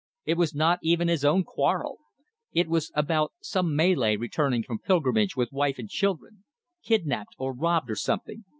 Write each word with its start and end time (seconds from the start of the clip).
It 0.25 0.35
was 0.35 0.55
not 0.55 0.79
even 0.81 1.09
his 1.09 1.23
own 1.23 1.43
quarrel. 1.43 1.99
It 2.53 2.67
was 2.67 2.91
about 2.95 3.33
some 3.39 3.75
Malay 3.75 4.15
returning 4.15 4.63
from 4.63 4.79
pilgrimage 4.79 5.35
with 5.35 5.51
wife 5.51 5.77
and 5.77 5.87
children. 5.89 6.43
Kidnapped, 6.81 7.35
or 7.37 7.53
robbed, 7.53 7.91
or 7.91 7.95
something. 7.95 8.43